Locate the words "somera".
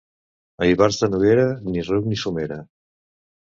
2.23-2.59